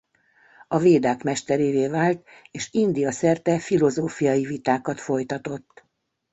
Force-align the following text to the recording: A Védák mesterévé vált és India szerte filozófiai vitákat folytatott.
A 0.67 0.77
Védák 0.77 1.23
mesterévé 1.23 1.87
vált 1.87 2.25
és 2.51 2.67
India 2.71 3.11
szerte 3.11 3.59
filozófiai 3.59 4.45
vitákat 4.45 4.99
folytatott. 5.01 5.85